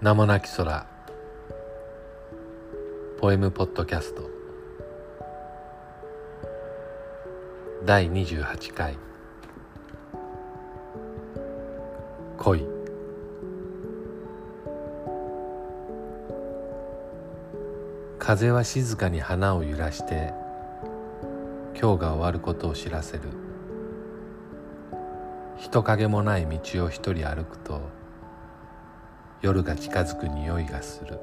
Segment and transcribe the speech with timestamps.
[0.00, 0.86] 名もなき空。
[3.20, 4.28] ポエムポッドキャスト。
[7.86, 8.98] 第28回。
[12.38, 12.66] 恋。
[18.18, 20.34] 風は静かに花を揺らして
[21.80, 23.22] 今日が終わることを知らせる。
[25.56, 28.03] 人影もない道を一人歩くと
[29.44, 31.20] 夜が近づく匂いがする。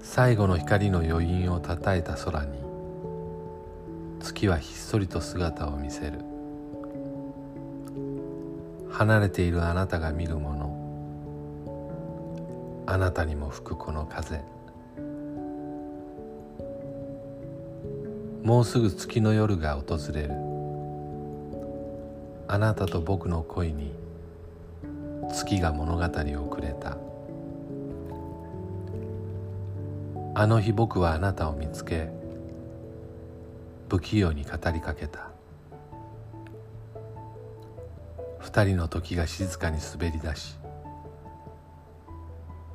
[0.00, 2.58] 最後の光の余韻をたたえた空に
[4.18, 6.18] 月はひっそりと姿を見せる。
[8.90, 10.72] 離れているあなたが見るもの
[12.88, 14.40] あなたにも吹くこの風。
[18.42, 20.34] もうすぐ月の夜が訪れる。
[22.48, 24.01] あなたと僕の恋に
[25.32, 26.98] 月が物語をくれた。
[30.34, 32.10] あの日僕はあなたを見つけ
[33.88, 35.30] 不器用に語りかけた。
[38.38, 40.58] 二人の時が静かに滑り出し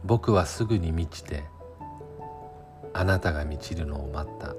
[0.04, 1.44] 僕はすぐに満ちて
[2.94, 4.56] あなたが満ちるのを待った。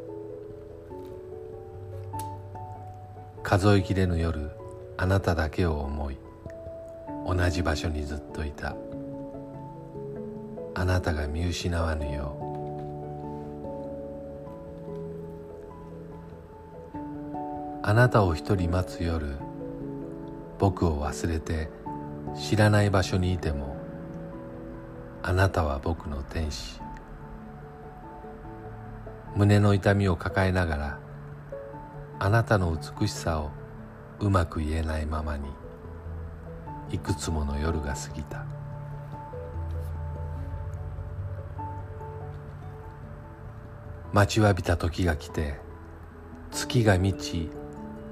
[3.43, 4.51] 数えきれぬ夜
[4.97, 6.19] あなただけを思い
[7.29, 8.75] 同じ場所にずっといた。
[10.75, 12.49] あなたが見失わぬよう。
[17.83, 19.37] あなたを一人待つ夜
[20.59, 21.69] 僕を忘れて
[22.35, 23.77] 知らない場所にいても
[25.23, 26.81] あなたは僕の天使。
[29.37, 30.99] 胸の痛みを抱えながら
[32.19, 33.51] あなたの美しさを
[34.19, 35.68] うまく言えないままに。
[36.91, 38.45] いくつもの夜が過ぎた。
[44.13, 45.61] 待ちわびた時が来て
[46.51, 47.51] 月が満ち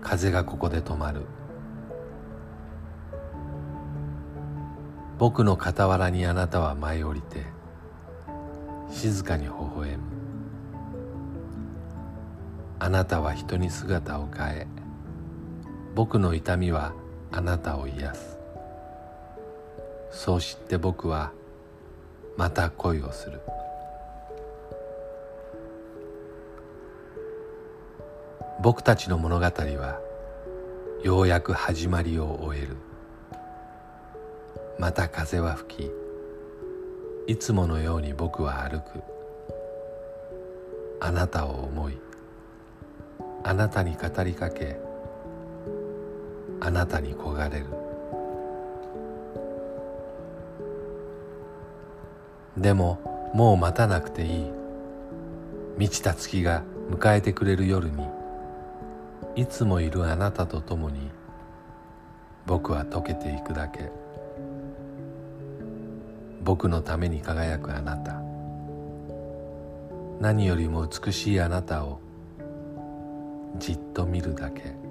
[0.02, 1.22] 風がここで止まる。
[5.18, 7.46] 僕の傍らにあなたは舞い降りて
[8.90, 10.02] 静かに微笑む。
[12.78, 14.66] あなたは人に姿を変え
[15.94, 16.92] 僕の痛みは
[17.32, 18.35] あなたを癒す。
[20.10, 21.32] そう知って僕は
[22.36, 23.40] また恋をする。
[28.62, 30.00] 僕たちの物語は
[31.02, 32.76] ようやく始まりを終える。
[34.78, 35.90] また風は吹き
[37.28, 39.02] いつものように僕は歩く。
[41.00, 41.98] あなたを思い
[43.44, 44.80] あなたに語りかけ
[46.60, 47.85] あなたに焦がれる。
[52.56, 54.52] でももう待たなくていい。
[55.76, 58.08] 満ちた月が迎えてくれる夜に
[59.34, 61.10] いつもいるあなたと共に
[62.46, 63.90] 僕は溶けていくだけ。
[66.42, 68.22] 僕のために輝くあなた。
[70.20, 72.00] 何よりも美しいあなたを
[73.58, 74.85] じっと見るだけ。